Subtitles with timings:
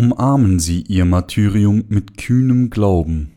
[0.00, 3.32] umarmen sie ihr Martyrium mit kühnem Glauben.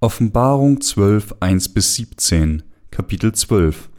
[0.00, 3.90] Offenbarung 12, 1 bis 17, Kapitel 12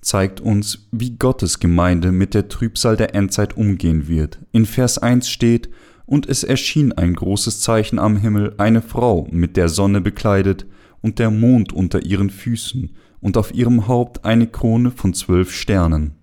[0.00, 4.38] zeigt uns, wie Gottes Gemeinde mit der Trübsal der Endzeit umgehen wird.
[4.52, 5.68] In Vers 1 steht,
[6.06, 10.64] und es erschien ein großes Zeichen am Himmel, eine Frau mit der Sonne bekleidet
[11.02, 16.17] und der Mond unter ihren Füßen und auf ihrem Haupt eine Krone von zwölf Sternen.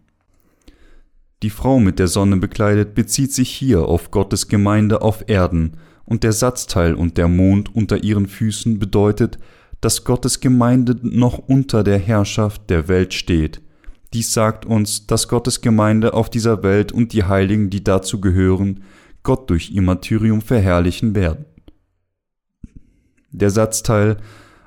[1.43, 6.23] Die Frau mit der Sonne bekleidet bezieht sich hier auf Gottes Gemeinde auf Erden, und
[6.23, 9.39] der Satzteil und der Mond unter ihren Füßen bedeutet,
[9.81, 13.61] dass Gottes Gemeinde noch unter der Herrschaft der Welt steht.
[14.13, 18.83] Dies sagt uns, dass Gottes Gemeinde auf dieser Welt und die Heiligen, die dazu gehören,
[19.23, 21.45] Gott durch ihr Martyrium verherrlichen werden.
[23.31, 24.17] Der Satzteil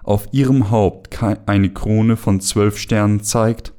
[0.02, 3.72] auf ihrem Haupt eine Krone von zwölf Sternen zeigt,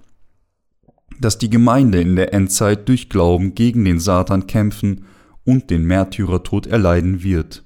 [1.19, 5.05] dass die Gemeinde in der Endzeit durch Glauben gegen den Satan kämpfen
[5.43, 7.63] und den Märtyrertod erleiden wird.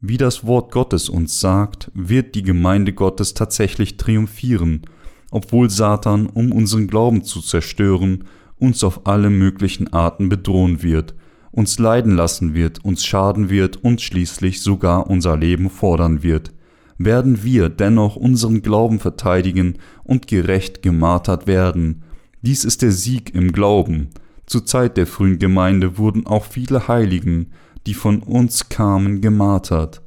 [0.00, 4.82] Wie das Wort Gottes uns sagt, wird die Gemeinde Gottes tatsächlich triumphieren,
[5.30, 8.24] obwohl Satan, um unseren Glauben zu zerstören,
[8.56, 11.14] uns auf alle möglichen Arten bedrohen wird,
[11.50, 16.55] uns leiden lassen wird, uns schaden wird und schließlich sogar unser Leben fordern wird
[16.98, 22.02] werden wir dennoch unseren Glauben verteidigen und gerecht gemartert werden.
[22.42, 24.08] Dies ist der Sieg im Glauben.
[24.46, 27.50] Zur Zeit der frühen Gemeinde wurden auch viele Heiligen,
[27.86, 30.02] die von uns kamen, gemartert.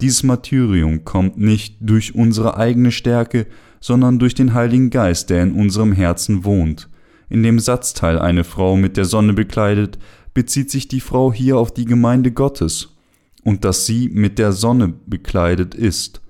[0.00, 3.46] Dieses Martyrium kommt nicht durch unsere eigene Stärke,
[3.80, 6.88] sondern durch den Heiligen Geist, der in unserem Herzen wohnt.
[7.28, 9.98] In dem Satzteil eine Frau mit der Sonne bekleidet,
[10.34, 12.96] bezieht sich die Frau hier auf die Gemeinde Gottes
[13.44, 16.23] und dass sie mit der Sonne bekleidet ist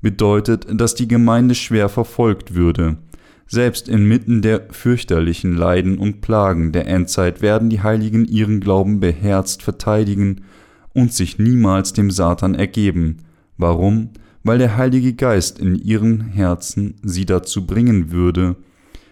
[0.00, 2.98] bedeutet, dass die Gemeinde schwer verfolgt würde.
[3.46, 9.62] Selbst inmitten der fürchterlichen Leiden und Plagen der Endzeit werden die Heiligen ihren Glauben beherzt
[9.62, 10.42] verteidigen
[10.94, 13.18] und sich niemals dem Satan ergeben.
[13.56, 14.10] Warum?
[14.44, 18.56] Weil der Heilige Geist in ihren Herzen sie dazu bringen würde,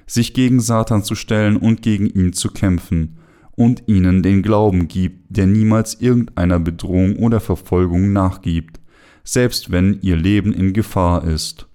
[0.06, 3.16] sich gegen Satan zu stellen und gegen ihn zu kämpfen,
[3.56, 8.77] und ihnen den Glauben gibt, der niemals irgendeiner Bedrohung oder Verfolgung nachgibt
[9.28, 11.66] selbst wenn ihr Leben in Gefahr ist.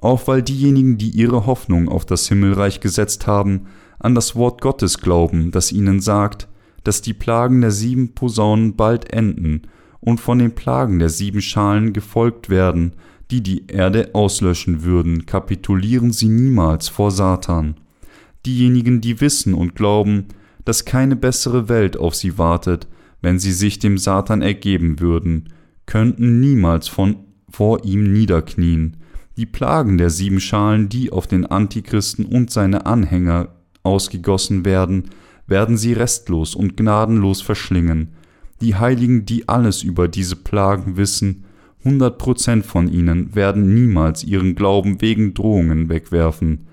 [0.00, 3.68] Auch weil diejenigen, die ihre Hoffnung auf das Himmelreich gesetzt haben,
[3.98, 6.46] an das Wort Gottes glauben, das ihnen sagt,
[6.84, 9.62] dass die Plagen der sieben Posaunen bald enden
[10.00, 12.92] und von den Plagen der sieben Schalen gefolgt werden,
[13.30, 17.76] die die Erde auslöschen würden, kapitulieren sie niemals vor Satan.
[18.44, 20.26] Diejenigen, die wissen und glauben,
[20.66, 22.88] dass keine bessere Welt auf sie wartet,
[23.22, 25.48] wenn sie sich dem Satan ergeben würden,
[25.88, 27.16] könnten niemals von,
[27.48, 28.98] vor ihm niederknien.
[29.38, 35.04] Die Plagen der sieben Schalen, die auf den Antichristen und seine Anhänger ausgegossen werden,
[35.46, 38.08] werden sie restlos und gnadenlos verschlingen.
[38.60, 41.44] Die Heiligen, die alles über diese Plagen wissen,
[41.82, 46.66] hundert Prozent von ihnen werden niemals ihren Glauben wegen Drohungen wegwerfen.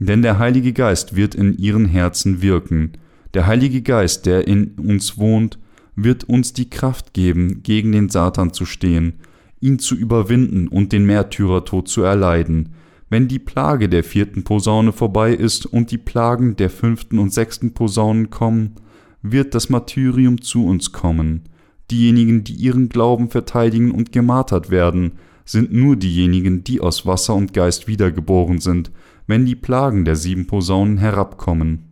[0.00, 2.92] Denn der Heilige Geist wird in ihren Herzen wirken.
[3.34, 5.60] Der Heilige Geist, der in uns wohnt,
[6.04, 9.14] wird uns die Kraft geben, gegen den Satan zu stehen,
[9.60, 12.74] ihn zu überwinden und den Märtyrertod zu erleiden.
[13.10, 17.74] Wenn die Plage der vierten Posaune vorbei ist und die Plagen der fünften und sechsten
[17.74, 18.76] Posaunen kommen,
[19.22, 21.42] wird das Martyrium zu uns kommen.
[21.90, 25.12] Diejenigen, die ihren Glauben verteidigen und gemartert werden,
[25.44, 28.92] sind nur diejenigen, die aus Wasser und Geist wiedergeboren sind,
[29.26, 31.87] wenn die Plagen der sieben Posaunen herabkommen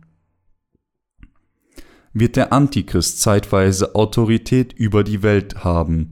[2.19, 6.11] wird der Antichrist zeitweise Autorität über die Welt haben,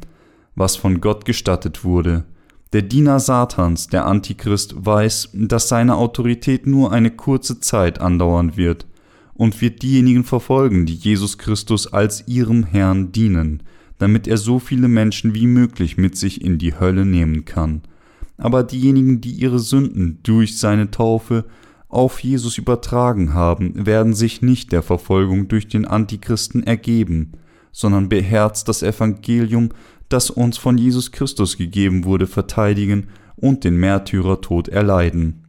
[0.56, 2.26] was von Gott gestattet wurde.
[2.74, 8.86] Der Diener Satans, der Antichrist, weiß, dass seine Autorität nur eine kurze Zeit andauern wird
[9.34, 13.64] und wird diejenigen verfolgen, die Jesus Christus als ihrem Herrn dienen,
[13.98, 17.82] damit er so viele Menschen wie möglich mit sich in die Hölle nehmen kann.
[18.38, 21.46] Aber diejenigen, die ihre Sünden durch seine Taufe
[21.96, 27.32] auf Jesus übertragen haben, werden sich nicht der Verfolgung durch den Antichristen ergeben,
[27.72, 29.70] sondern beherzt das Evangelium,
[30.10, 35.46] das uns von Jesus Christus gegeben wurde, verteidigen und den Märtyrertod erleiden.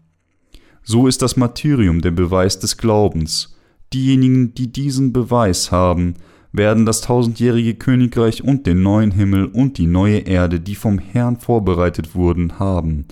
[0.82, 3.56] So ist das Martyrium der Beweis des Glaubens.
[3.92, 6.14] Diejenigen, die diesen Beweis haben,
[6.52, 11.36] werden das tausendjährige Königreich und den neuen Himmel und die neue Erde, die vom Herrn
[11.36, 13.06] vorbereitet wurden, haben.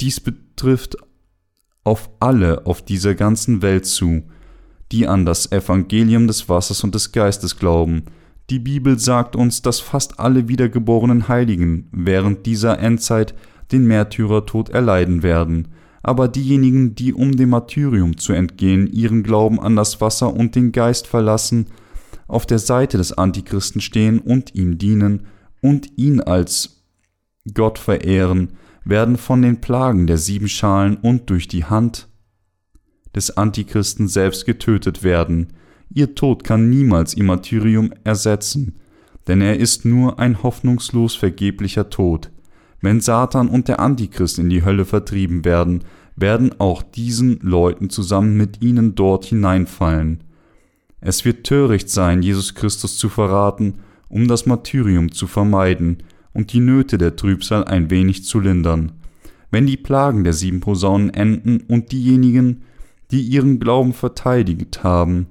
[0.00, 0.96] Dies betrifft
[1.86, 4.24] auf alle auf dieser ganzen Welt zu,
[4.90, 8.04] die an das Evangelium des Wassers und des Geistes glauben.
[8.50, 13.34] Die Bibel sagt uns, dass fast alle wiedergeborenen Heiligen während dieser Endzeit
[13.70, 15.68] den Märtyrertod erleiden werden,
[16.02, 20.72] aber diejenigen, die um dem Martyrium zu entgehen, ihren Glauben an das Wasser und den
[20.72, 21.66] Geist verlassen,
[22.26, 25.26] auf der Seite des Antichristen stehen und ihm dienen
[25.62, 26.84] und ihn als
[27.54, 28.50] Gott verehren,
[28.86, 32.08] werden von den Plagen der sieben Schalen und durch die Hand
[33.14, 35.48] des Antichristen selbst getötet werden.
[35.92, 38.76] Ihr Tod kann niemals ihr Martyrium ersetzen,
[39.26, 42.30] denn er ist nur ein hoffnungslos vergeblicher Tod.
[42.80, 45.82] Wenn Satan und der Antichrist in die Hölle vertrieben werden,
[46.14, 50.22] werden auch diesen Leuten zusammen mit ihnen dort hineinfallen.
[51.00, 55.98] Es wird töricht sein, Jesus Christus zu verraten, um das Martyrium zu vermeiden
[56.36, 58.92] und die Nöte der Trübsal ein wenig zu lindern.
[59.50, 62.62] Wenn die Plagen der sieben Posaunen enden und diejenigen,
[63.10, 65.28] die ihren Glauben verteidigt haben,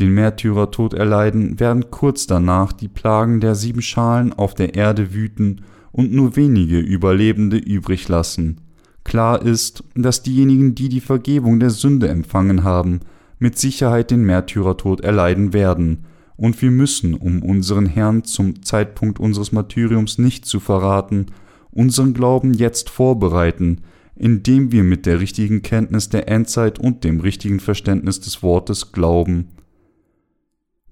[0.00, 5.60] den Märtyrertod erleiden, werden kurz danach die Plagen der sieben Schalen auf der Erde wüten
[5.92, 8.62] und nur wenige Überlebende übrig lassen.
[9.04, 13.00] Klar ist, dass diejenigen, die die Vergebung der Sünde empfangen haben,
[13.38, 16.06] mit Sicherheit den Märtyrertod erleiden werden,
[16.36, 21.26] und wir müssen, um unseren Herrn zum Zeitpunkt unseres Martyriums nicht zu verraten,
[21.70, 23.82] unseren Glauben jetzt vorbereiten,
[24.14, 29.48] indem wir mit der richtigen Kenntnis der Endzeit und dem richtigen Verständnis des Wortes glauben.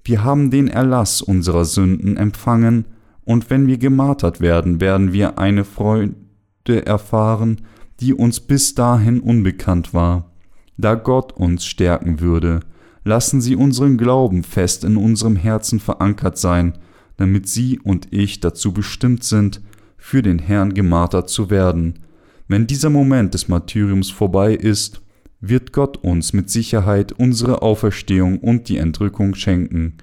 [0.04, 2.84] Wir haben den Erlass unserer Sünden empfangen,
[3.26, 6.14] und wenn wir gemartert werden, werden wir eine Freude
[6.66, 7.62] erfahren,
[8.00, 10.30] die uns bis dahin unbekannt war.
[10.76, 12.60] Da Gott uns stärken würde,
[13.04, 16.78] lassen Sie unseren Glauben fest in unserem Herzen verankert sein,
[17.16, 19.60] damit Sie und ich dazu bestimmt sind,
[19.96, 22.00] für den Herrn gemartert zu werden.
[22.48, 25.00] Wenn dieser Moment des Martyriums vorbei ist,
[25.40, 29.94] wird Gott uns mit Sicherheit unsere Auferstehung und die Entrückung schenken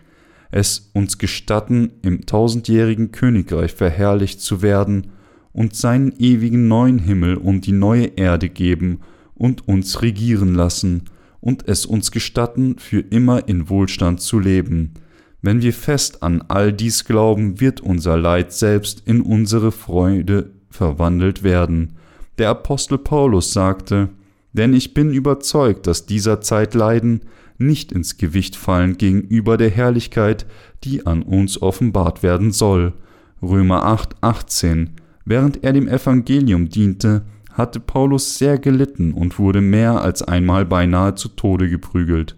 [0.52, 5.08] es uns gestatten, im tausendjährigen Königreich verherrlicht zu werden
[5.54, 9.00] und seinen ewigen neuen Himmel und die neue Erde geben
[9.34, 11.06] und uns regieren lassen
[11.42, 14.94] und es uns gestatten, für immer in Wohlstand zu leben.
[15.42, 21.44] Wenn wir fest an all dies glauben, wird unser Leid selbst in unsere Freude verwandelt
[21.44, 21.94] werden.
[22.38, 24.10] Der Apostel Paulus sagte,
[24.54, 27.22] denn ich bin überzeugt, dass dieser Zeit Leiden
[27.58, 30.46] nicht ins Gewicht fallen gegenüber der Herrlichkeit,
[30.84, 32.94] die an uns offenbart werden soll.
[33.42, 34.92] Römer 8, 18.
[35.26, 41.16] Während er dem Evangelium diente, hatte Paulus sehr gelitten und wurde mehr als einmal beinahe
[41.16, 42.38] zu Tode geprügelt.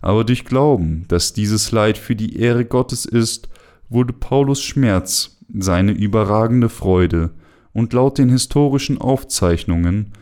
[0.00, 3.48] Aber durch Glauben, dass dieses Leid für die Ehre Gottes ist,
[3.88, 7.30] wurde Paulus Schmerz seine überragende Freude,
[7.72, 10.12] und laut den historischen Aufzeichnungen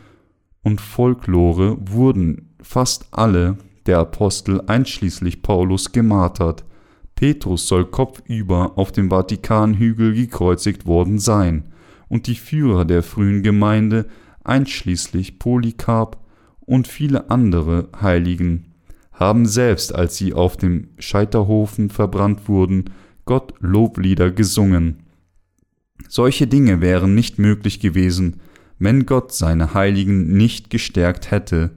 [0.63, 3.57] und Folklore wurden fast alle
[3.87, 6.65] der Apostel einschließlich Paulus gemartert.
[7.15, 11.73] Petrus soll kopfüber auf dem Vatikanhügel gekreuzigt worden sein,
[12.09, 14.07] und die Führer der frühen Gemeinde,
[14.45, 16.19] einschließlich Polycarp
[16.61, 18.75] und viele andere Heiligen,
[19.13, 22.91] haben selbst, als sie auf dem Scheiterhofen verbrannt wurden,
[23.25, 25.03] Gott Loblieder gesungen.
[26.09, 28.41] Solche Dinge wären nicht möglich gewesen,
[28.79, 31.71] wenn Gott seine Heiligen nicht gestärkt hätte.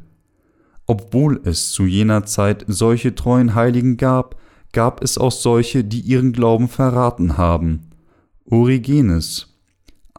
[0.85, 4.35] Obwohl es zu jener Zeit solche treuen Heiligen gab,
[4.73, 7.91] gab es auch solche, die ihren Glauben verraten haben.
[8.45, 9.58] Origenes,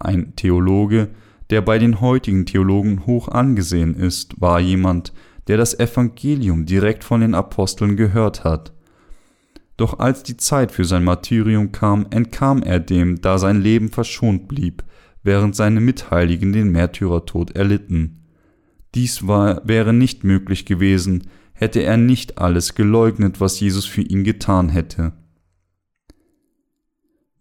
[0.01, 1.11] ein Theologe,
[1.51, 5.13] der bei den heutigen Theologen hoch angesehen ist, war jemand,
[5.47, 8.73] der das Evangelium direkt von den Aposteln gehört hat.
[9.77, 14.47] Doch als die Zeit für sein Martyrium kam, entkam er dem, da sein Leben verschont
[14.47, 14.85] blieb,
[15.23, 18.27] während seine Mitheiligen den Märtyrertod erlitten.
[18.95, 24.25] Dies war, wäre nicht möglich gewesen, hätte er nicht alles geleugnet, was Jesus für ihn
[24.25, 25.13] getan hätte.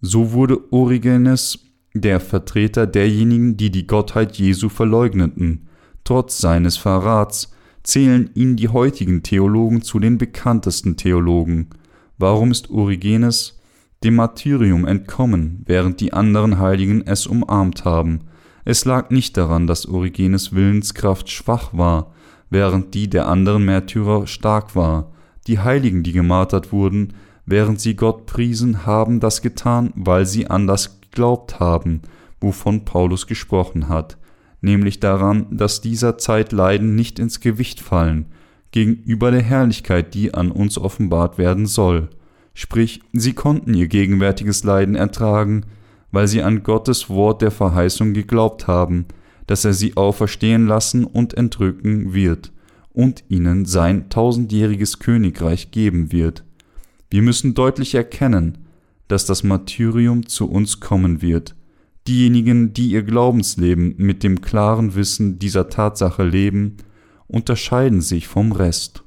[0.02, 1.60] So wurde Origenes
[1.94, 5.68] der Vertreter derjenigen, die die Gottheit Jesu verleugneten.
[6.04, 7.52] Trotz seines Verrats
[7.84, 11.70] zählen ihn die heutigen Theologen zu den bekanntesten Theologen.
[12.18, 13.60] Warum ist Origenes
[14.04, 18.22] dem Martyrium entkommen, während die anderen Heiligen es umarmt haben?
[18.66, 22.14] Es lag nicht daran, dass Origenes Willenskraft schwach war,
[22.50, 25.12] während die der anderen Märtyrer stark war.
[25.48, 27.14] Die Heiligen, die gemartert wurden,
[27.46, 32.02] während sie Gott priesen, haben das getan, weil sie an das geglaubt haben,
[32.40, 34.18] wovon Paulus gesprochen hat,
[34.62, 38.26] nämlich daran, dass dieser Zeit Leiden nicht ins Gewicht fallen,
[38.72, 42.10] gegenüber der Herrlichkeit, die an uns offenbart werden soll.
[42.54, 45.66] Sprich, sie konnten ihr gegenwärtiges Leiden ertragen,
[46.12, 49.06] weil sie an Gottes Wort der Verheißung geglaubt haben,
[49.48, 52.52] dass er sie auferstehen lassen und entrücken wird
[52.94, 56.44] und ihnen sein tausendjähriges Königreich geben wird.
[57.10, 58.58] Wir müssen deutlich erkennen,
[59.10, 61.56] dass das Martyrium zu uns kommen wird.
[62.08, 66.78] Diejenigen, die ihr Glaubensleben mit dem klaren Wissen dieser Tatsache leben,
[67.28, 69.04] unterscheiden sich vom Rest.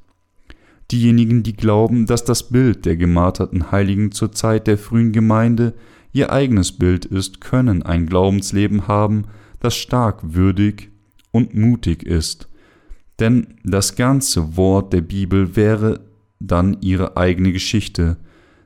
[0.91, 5.73] Diejenigen, die glauben, dass das Bild der gemarterten Heiligen zur Zeit der frühen Gemeinde
[6.13, 9.25] ihr eigenes Bild ist, können ein Glaubensleben haben,
[9.61, 10.91] das stark würdig
[11.31, 12.49] und mutig ist,
[13.19, 16.01] denn das ganze Wort der Bibel wäre
[16.41, 18.17] dann ihre eigene Geschichte.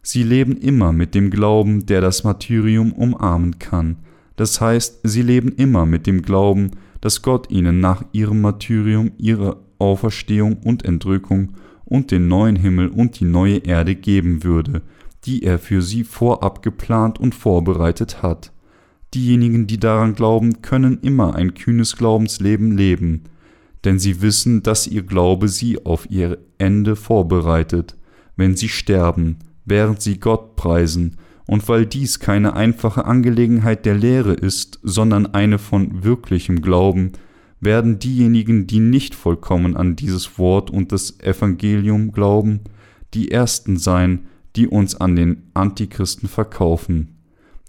[0.08, 3.96] Sie leben immer mit dem Glauben, der das Martyrium umarmen kann.
[4.36, 6.70] Das heißt, sie leben immer mit dem Glauben,
[7.00, 13.18] dass Gott ihnen nach ihrem Martyrium ihre Auferstehung und Entrückung und den neuen Himmel und
[13.18, 14.82] die neue Erde geben würde,
[15.24, 18.52] die er für sie vorab geplant und vorbereitet hat.
[19.12, 23.24] Diejenigen, die daran glauben, können immer ein kühnes Glaubensleben leben,
[23.82, 27.96] denn sie wissen, dass ihr Glaube sie auf ihr Ende vorbereitet,
[28.36, 34.32] wenn sie sterben, während sie Gott preisen, und weil dies keine einfache Angelegenheit der Lehre
[34.32, 37.12] ist, sondern eine von wirklichem Glauben,
[37.60, 42.60] werden diejenigen, die nicht vollkommen an dieses Wort und das Evangelium glauben,
[43.14, 47.16] die Ersten sein, die uns an den Antichristen verkaufen.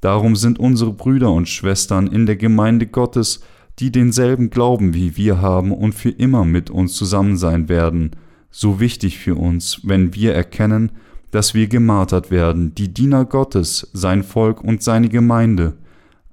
[0.01, 3.41] Darum sind unsere Brüder und Schwestern in der Gemeinde Gottes,
[3.79, 8.11] die denselben Glauben wie wir haben und für immer mit uns zusammen sein werden,
[8.49, 10.91] so wichtig für uns, wenn wir erkennen,
[11.31, 15.73] dass wir gemartert werden, die Diener Gottes, sein Volk und seine Gemeinde.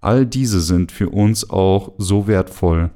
[0.00, 2.90] All diese sind für uns auch so wertvoll.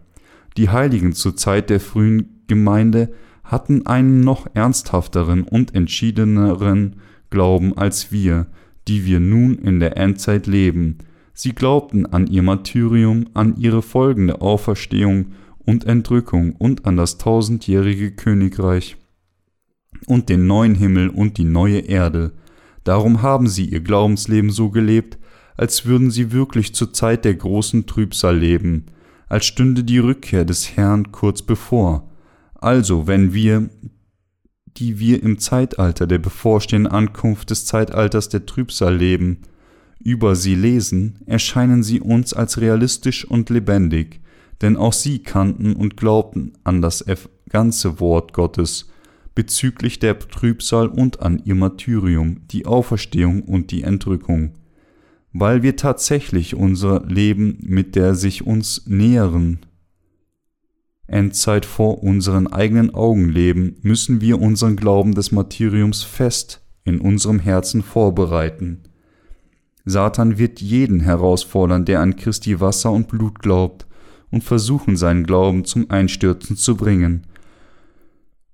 [0.57, 3.11] Die Heiligen zur Zeit der frühen Gemeinde
[3.45, 6.97] hatten einen noch ernsthafteren und entschiedeneren
[7.31, 8.47] Glauben als wir,
[8.87, 10.99] die wir nun in der Endzeit leben,
[11.41, 15.27] Sie glaubten an ihr Martyrium, an ihre folgende Auferstehung
[15.65, 18.97] und Entrückung und an das tausendjährige Königreich
[20.07, 22.33] und den neuen Himmel und die neue Erde.
[22.85, 25.19] Darum haben sie ihr Glaubensleben so gelebt,
[25.57, 28.87] als würden sie wirklich zur Zeit der großen Trübsal leben,
[29.29, 32.09] als stünde die Rückkehr des Herrn kurz bevor.
[32.55, 33.69] Also, wenn wir,
[34.77, 39.43] die wir im Zeitalter der bevorstehenden Ankunft des Zeitalters der Trübsal leben,
[39.99, 44.21] über sie lesen, erscheinen sie uns als realistisch und lebendig,
[44.63, 47.05] denn auch sie kannten und glaubten an das
[47.49, 48.89] ganze Wort Gottes
[49.39, 54.55] bezüglich der Trübsal und an ihr Martyrium, die Auferstehung und die Entrückung.
[55.33, 59.61] Weil wir tatsächlich unser Leben mit der sich uns näheren
[61.07, 67.39] Endzeit vor unseren eigenen Augen leben, müssen wir unseren Glauben des Martyriums fest in unserem
[67.39, 68.83] Herzen vorbereiten.
[69.85, 73.87] Satan wird jeden herausfordern, der an Christi Wasser und Blut glaubt,
[74.33, 77.23] und versuchen seinen Glauben zum Einstürzen zu bringen.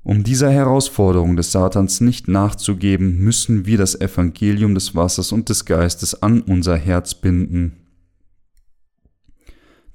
[0.05, 5.65] Um dieser Herausforderung des Satans nicht nachzugeben, müssen wir das Evangelium des Wassers und des
[5.65, 7.73] Geistes an unser Herz binden.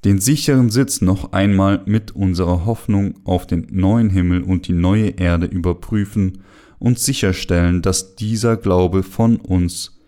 [0.04, 5.10] Den sicheren Sitz noch einmal mit unserer Hoffnung auf den neuen Himmel und die neue
[5.10, 6.42] Erde überprüfen
[6.80, 10.00] und sicherstellen, dass dieser Glaube von uns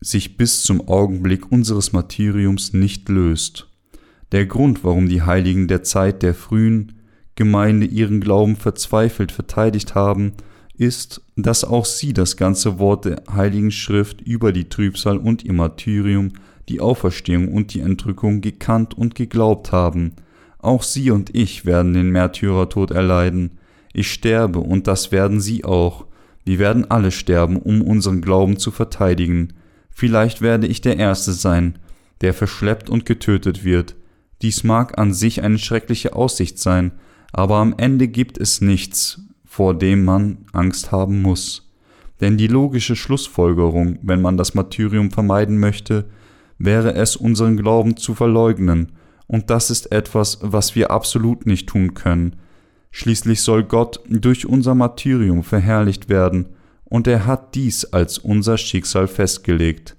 [0.00, 3.68] sich bis zum Augenblick unseres Martyriums nicht löst.
[4.32, 6.95] Der Grund, warum die Heiligen der Zeit der frühen
[7.36, 10.32] Gemeinde ihren Glauben verzweifelt verteidigt haben,
[10.78, 15.52] ist, dass auch sie das ganze Wort der Heiligen Schrift über die Trübsal und ihr
[15.52, 16.32] Martyrium,
[16.68, 20.12] die Auferstehung und die Entrückung gekannt und geglaubt haben.
[20.58, 23.58] Auch sie und ich werden den Märtyrertod erleiden.
[23.92, 26.06] Ich sterbe und das werden sie auch.
[26.44, 29.52] Wir werden alle sterben, um unseren Glauben zu verteidigen.
[29.90, 31.78] Vielleicht werde ich der Erste sein,
[32.20, 33.94] der verschleppt und getötet wird.
[34.42, 36.92] Dies mag an sich eine schreckliche Aussicht sein,
[37.32, 41.70] aber am Ende gibt es nichts, vor dem man Angst haben muss.
[42.20, 46.06] Denn die logische Schlussfolgerung, wenn man das Martyrium vermeiden möchte,
[46.58, 48.92] wäre es, unseren Glauben zu verleugnen,
[49.26, 52.36] und das ist etwas, was wir absolut nicht tun können.
[52.92, 56.46] Schließlich soll Gott durch unser Martyrium verherrlicht werden,
[56.84, 59.96] und er hat dies als unser Schicksal festgelegt.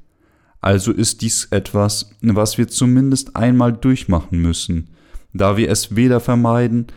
[0.62, 4.90] Also ist dies etwas, was wir zumindest einmal durchmachen müssen,
[5.34, 6.88] da wir es weder vermeiden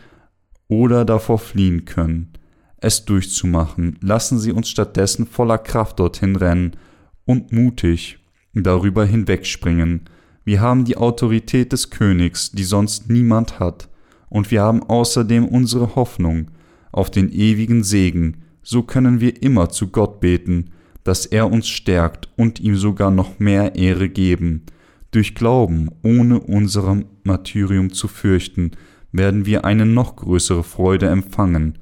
[0.71, 2.29] oder davor fliehen können.
[2.77, 6.77] Es durchzumachen, lassen Sie uns stattdessen voller Kraft dorthin rennen
[7.25, 8.19] und mutig
[8.53, 10.05] darüber hinwegspringen.
[10.45, 13.89] Wir haben die Autorität des Königs, die sonst niemand hat,
[14.29, 16.51] und wir haben außerdem unsere Hoffnung
[16.93, 20.71] auf den ewigen Segen, so können wir immer zu Gott beten,
[21.03, 24.63] dass er uns stärkt und ihm sogar noch mehr Ehre geben.
[25.11, 28.71] Durch Glauben, ohne unserem Martyrium zu fürchten,
[29.11, 31.77] werden wir eine noch größere Freude empfangen.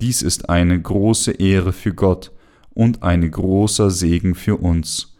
[0.00, 2.32] Dies ist eine große Ehre für Gott
[2.74, 5.16] und ein großer Segen für uns.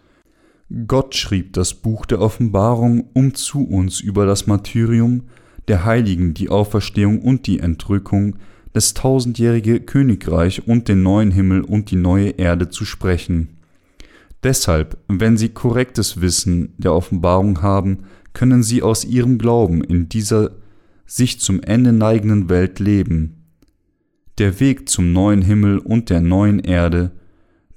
[0.87, 5.23] Gott schrieb das Buch der Offenbarung, um zu uns über das Martyrium
[5.69, 8.37] der Heiligen, die Auferstehung und die Entrückung,
[8.73, 13.57] das tausendjährige Königreich und den neuen Himmel und die neue Erde zu sprechen.
[14.43, 18.01] Deshalb, wenn Sie korrektes Wissen der Offenbarung haben,
[18.33, 20.51] können Sie aus Ihrem Glauben in dieser
[21.07, 23.45] sich zum Ende neigenden Welt leben.
[24.39, 27.13] Der Weg zum neuen Himmel und der neuen Erde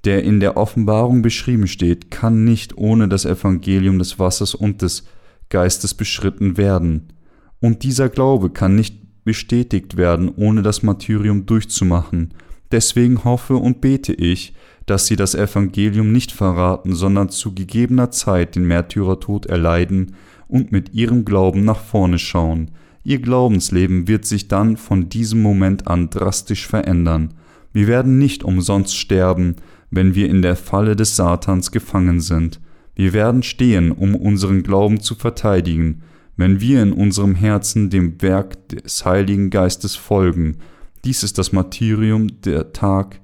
[0.05, 5.05] der in der Offenbarung beschrieben steht, kann nicht ohne das Evangelium des Wassers und des
[5.49, 7.13] Geistes beschritten werden.
[7.59, 12.33] Und dieser Glaube kann nicht bestätigt werden, ohne das Martyrium durchzumachen.
[12.71, 14.53] Deswegen hoffe und bete ich,
[14.85, 20.15] dass sie das Evangelium nicht verraten, sondern zu gegebener Zeit den Märtyrertod erleiden
[20.47, 22.71] und mit ihrem Glauben nach vorne schauen.
[23.09, 27.33] Ihr Glaubensleben wird sich dann von diesem Moment an drastisch verändern.
[27.73, 29.55] Wir werden nicht umsonst sterben,
[29.89, 32.59] wenn wir in der Falle des Satans gefangen sind.
[32.93, 36.03] Wir werden stehen, um unseren Glauben zu verteidigen,
[36.37, 40.57] wenn wir in unserem Herzen dem Werk des Heiligen Geistes folgen.
[41.03, 43.21] Dies ist das Martyrium, der Tag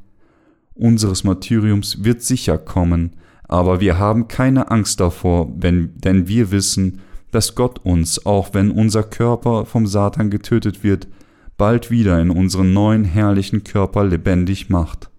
[0.73, 3.11] unseres Martyriums wird sicher kommen,
[3.47, 7.01] aber wir haben keine Angst davor, wenn, denn wir wissen,
[7.31, 11.07] dass Gott uns, auch wenn unser Körper vom Satan getötet wird,
[11.57, 15.09] bald wieder in unseren neuen herrlichen Körper lebendig macht.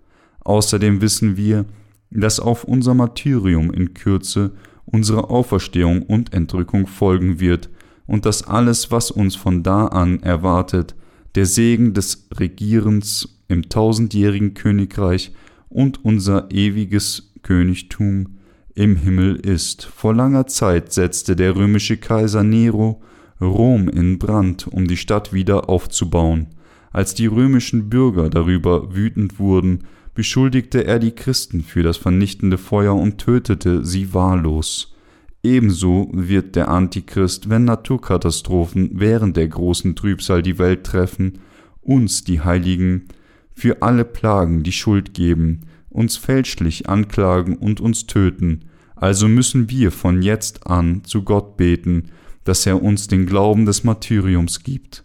[0.40, 1.64] Außerdem wissen wir,
[2.10, 4.52] dass auf unser Martyrium in Kürze
[4.84, 7.68] unsere Auferstehung und Entrückung folgen wird
[8.06, 10.94] und dass alles, was uns von da an erwartet,
[11.34, 15.32] der Segen des Regierens im tausendjährigen Königreich
[15.68, 18.38] und unser ewiges Königtum
[18.76, 19.85] im Himmel ist.
[19.85, 23.02] Vor langer Zeit setzte der römische Kaiser Nero
[23.40, 26.47] Rom in Brand, um die Stadt wieder aufzubauen.
[26.92, 29.80] Als die römischen Bürger darüber wütend wurden,
[30.15, 34.95] beschuldigte er die Christen für das vernichtende Feuer und tötete sie wahllos.
[35.43, 41.41] Ebenso wird der Antichrist, wenn Naturkatastrophen während der großen Trübsal die Welt treffen,
[41.82, 43.04] uns, die Heiligen,
[43.52, 48.66] für alle Plagen die Schuld geben, uns fälschlich anklagen und uns töten.
[48.94, 52.10] Also müssen wir von jetzt an zu Gott beten,
[52.44, 55.04] dass er uns den Glauben des Martyriums gibt.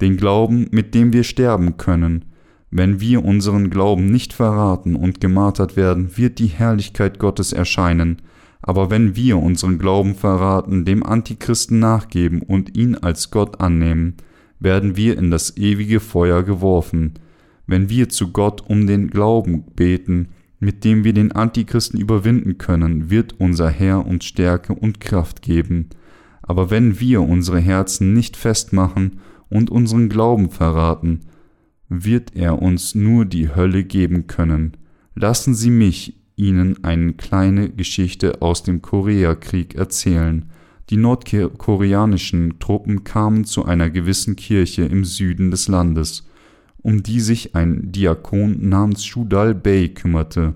[0.00, 2.24] Den Glauben, mit dem wir sterben können,
[2.70, 8.22] wenn wir unseren Glauben nicht verraten und gemartert werden, wird die Herrlichkeit Gottes erscheinen,
[8.62, 14.16] aber wenn wir unseren Glauben verraten, dem Antichristen nachgeben und ihn als Gott annehmen,
[14.60, 17.14] werden wir in das ewige Feuer geworfen.
[17.70, 23.10] Wenn wir zu Gott um den Glauben beten, mit dem wir den Antichristen überwinden können,
[23.10, 25.88] wird unser Herr uns Stärke und Kraft geben.
[26.42, 31.20] Aber wenn wir unsere Herzen nicht festmachen und unseren Glauben verraten,
[31.88, 34.76] wird er uns nur die Hölle geben können.
[35.14, 40.46] Lassen Sie mich Ihnen eine kleine Geschichte aus dem Koreakrieg erzählen.
[40.90, 46.24] Die nordkoreanischen Truppen kamen zu einer gewissen Kirche im Süden des Landes,
[46.82, 50.54] um die sich ein Diakon namens Shudal Bey kümmerte.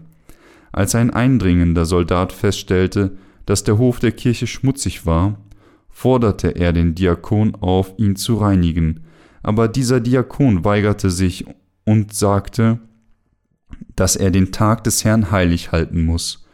[0.72, 5.38] Als ein eindringender Soldat feststellte, dass der Hof der Kirche schmutzig war,
[5.90, 9.00] forderte er den Diakon auf, ihn zu reinigen,
[9.42, 11.44] aber dieser Diakon weigerte sich
[11.84, 12.80] und sagte,
[13.94, 16.44] dass er den Tag des Herrn heilig halten muss.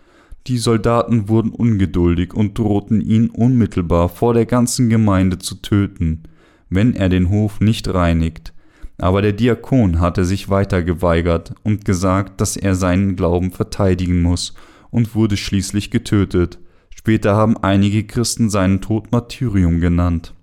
[0.46, 6.24] Die Soldaten wurden ungeduldig und drohten ihn unmittelbar vor der ganzen Gemeinde zu töten,
[6.68, 8.52] wenn er den Hof nicht reinigt.
[9.00, 14.52] Aber der Diakon hatte sich weiter geweigert und gesagt, dass er seinen Glauben verteidigen muss
[14.90, 16.58] und wurde schließlich getötet.
[16.94, 20.34] Später haben einige Christen seinen Tod Martyrium genannt.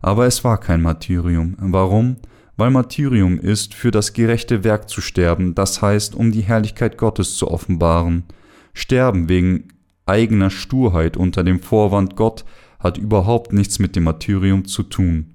[0.00, 1.54] Aber es war kein Martyrium.
[1.60, 2.16] Warum?
[2.56, 7.36] Weil Martyrium ist, für das gerechte Werk zu sterben, das heißt, um die Herrlichkeit Gottes
[7.36, 8.24] zu offenbaren.
[8.74, 9.68] Sterben wegen
[10.06, 12.44] eigener Sturheit unter dem Vorwand Gott
[12.80, 15.34] hat überhaupt nichts mit dem Martyrium zu tun.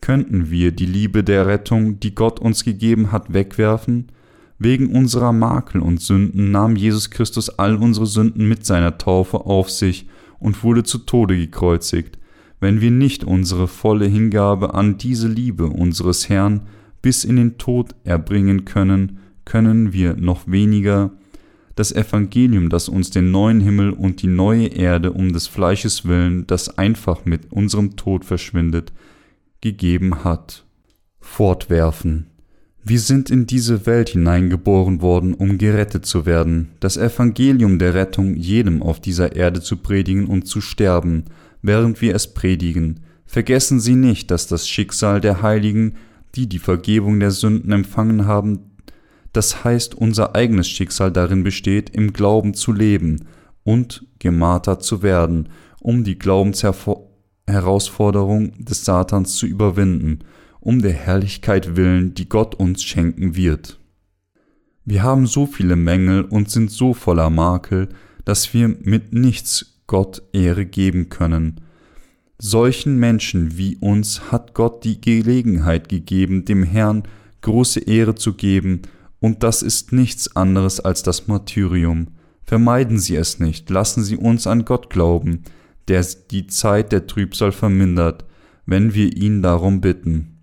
[0.00, 4.12] Könnten wir die Liebe der Rettung, die Gott uns gegeben hat, wegwerfen?
[4.58, 9.70] Wegen unserer Makel und Sünden nahm Jesus Christus all unsere Sünden mit seiner Taufe auf
[9.70, 12.18] sich und wurde zu Tode gekreuzigt
[12.60, 16.62] wenn wir nicht unsere volle Hingabe an diese Liebe unseres Herrn
[17.02, 21.10] bis in den Tod erbringen können, können wir noch weniger
[21.74, 26.46] das Evangelium, das uns den neuen Himmel und die neue Erde um des Fleisches willen,
[26.46, 28.92] das einfach mit unserem Tod verschwindet,
[29.60, 30.64] gegeben hat,
[31.20, 32.26] fortwerfen.
[32.84, 38.36] Wir sind in diese Welt hineingeboren worden, um gerettet zu werden, das Evangelium der Rettung
[38.36, 41.24] jedem auf dieser Erde zu predigen und zu sterben,
[41.62, 43.00] während wir es predigen.
[43.26, 45.96] Vergessen Sie nicht, dass das Schicksal der Heiligen,
[46.36, 48.70] die die Vergebung der Sünden empfangen haben,
[49.32, 53.26] das heißt unser eigenes Schicksal darin besteht, im Glauben zu leben.
[53.64, 55.48] und gemartert zu werden,
[55.80, 56.18] um die
[57.46, 60.20] Glaubensherausforderung des Satans zu überwinden,
[60.60, 63.78] um der Herrlichkeit willen, die Gott uns schenken wird.
[64.84, 67.88] Wir haben so viele Mängel und sind so voller Makel,
[68.24, 71.60] dass wir mit nichts Gott Ehre geben können.
[72.38, 77.04] Solchen Menschen wie uns hat Gott die Gelegenheit gegeben, dem Herrn
[77.40, 78.82] große Ehre zu geben,
[79.18, 82.08] und das ist nichts anderes als das Martyrium.
[82.44, 85.42] Vermeiden Sie es nicht, lassen Sie uns an Gott glauben,
[85.88, 88.24] der die Zeit der Trübsal vermindert,
[88.66, 90.38] wenn wir ihn darum bitten.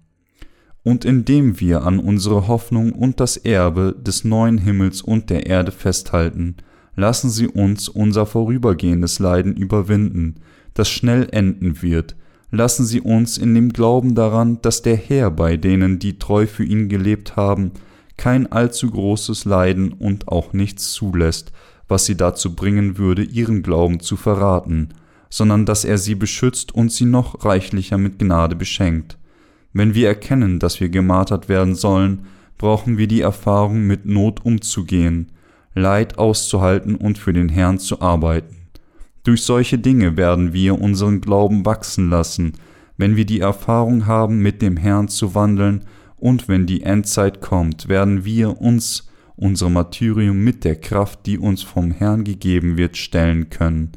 [0.84, 5.72] Und indem wir an unsere Hoffnung und das Erbe des neuen Himmels und der Erde
[5.72, 6.58] festhalten,
[6.96, 10.36] lassen Sie uns unser vorübergehendes Leiden überwinden,
[10.74, 12.16] das schnell enden wird,
[12.52, 16.64] lassen Sie uns in dem Glauben daran, dass der Herr bei denen, die treu für
[16.64, 17.72] ihn gelebt haben,
[18.18, 21.52] kein allzu großes Leiden und auch nichts zulässt,
[21.88, 24.90] was sie dazu bringen würde, ihren Glauben zu verraten,
[25.34, 29.18] sondern dass er sie beschützt und sie noch reichlicher mit Gnade beschenkt.
[29.74, 32.28] Wenn wir erkennen, dass wir gemartert werden sollen,
[32.60, 35.32] brauchen wir die Erfahrung, mit Not umzugehen,
[35.74, 38.68] Leid auszuhalten und für den Herrn zu arbeiten.
[39.24, 42.54] Durch solche Dinge werden wir unseren Glauben wachsen lassen,
[42.98, 47.90] wenn wir die Erfahrung haben, mit dem Herrn zu wandeln, und wenn die Endzeit kommt,
[47.90, 53.50] werden wir uns unserem Martyrium mit der Kraft, die uns vom Herrn gegeben wird, stellen
[53.50, 53.94] können.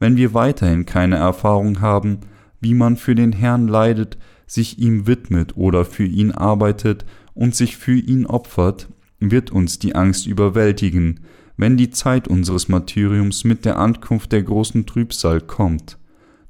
[0.00, 2.20] Wenn wir weiterhin keine Erfahrung haben,
[2.60, 7.76] wie man für den Herrn leidet, sich ihm widmet oder für ihn arbeitet und sich
[7.76, 8.88] für ihn opfert,
[9.20, 11.20] wird uns die Angst überwältigen,
[11.56, 15.98] wenn die Zeit unseres Martyriums mit der Ankunft der großen Trübsal kommt.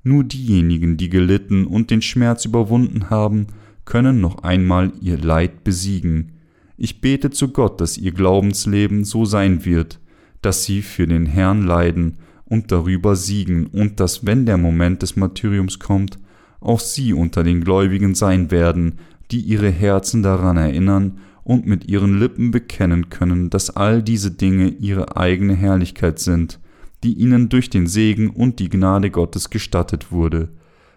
[0.05, 3.49] Nur diejenigen, die gelitten und den Schmerz überwunden haben,
[3.85, 6.33] können noch einmal ihr Leid besiegen.
[6.77, 9.99] Ich bete zu Gott, dass ihr Glaubensleben so sein wird,
[10.41, 12.17] dass sie für den Herrn leiden
[12.51, 16.19] und darüber siegen und dass, wenn der Moment des Martyriums kommt,
[16.61, 18.97] auch sie unter den Gläubigen sein werden,
[19.31, 24.69] die ihre Herzen daran erinnern und mit ihren Lippen bekennen können, dass all diese Dinge
[24.69, 26.59] ihre eigene Herrlichkeit sind,
[27.03, 30.51] die ihnen durch den Segen und die Gnade Gottes gestattet wurde.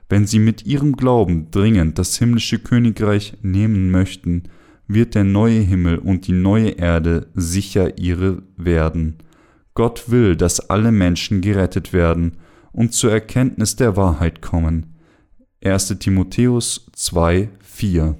[0.09, 4.43] Wenn sie mit ihrem Glauben dringend das himmlische Königreich nehmen möchten,
[4.87, 9.15] wird der neue Himmel und die neue Erde sicher ihre werden.
[9.75, 12.37] Gott will, dass alle Menschen gerettet werden
[12.71, 14.95] und zur Erkenntnis der Wahrheit kommen.
[15.63, 15.99] 1.
[15.99, 18.17] Timotheus 2, 4